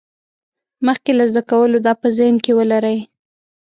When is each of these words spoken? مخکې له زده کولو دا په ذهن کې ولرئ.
مخکې 0.85 1.11
له 1.19 1.25
زده 1.31 1.41
کولو 1.51 1.77
دا 1.87 1.93
په 2.01 2.07
ذهن 2.17 2.35
کې 2.43 2.51
ولرئ. 2.57 2.97